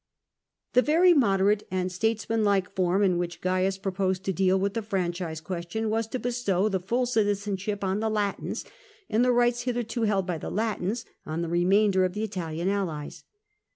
The 0.73 0.81
very 0.81 1.13
moderate 1.13 1.67
and 1.69 1.91
statesmanlike 1.91 2.71
form 2.71 3.03
in 3.03 3.19
which 3.19 3.39
Oaius 3.41 3.79
proposed 3.79 4.23
to 4.23 4.33
deal 4.33 4.59
with 4.59 4.73
the 4.73 4.81
franchise 4.81 5.39
question 5.39 5.91
was 5.91 6.07
to 6.07 6.17
bestow 6.17 6.67
the 6.69 6.79
full 6.79 7.05
citizenship 7.05 7.83
on 7.83 7.99
the 7.99 8.09
Latins, 8.09 8.65
and 9.11 9.23
the 9.23 9.31
rights 9.31 9.61
hitherto 9.61 10.01
held 10.01 10.25
by 10.25 10.39
the 10.39 10.49
Latins 10.49 11.05
on 11.23 11.43
the 11.43 11.49
remainder 11.49 12.03
of 12.03 12.15
the 12.15 12.23
Italian 12.23 12.67
allies. 12.67 13.25